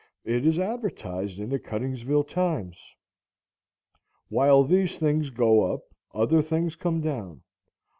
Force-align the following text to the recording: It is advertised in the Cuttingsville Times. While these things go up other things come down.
It 0.25 0.47
is 0.47 0.57
advertised 0.57 1.37
in 1.39 1.49
the 1.49 1.59
Cuttingsville 1.59 2.27
Times. 2.27 2.95
While 4.29 4.63
these 4.63 4.97
things 4.97 5.29
go 5.29 5.71
up 5.71 5.81
other 6.11 6.41
things 6.41 6.75
come 6.75 7.01
down. 7.01 7.43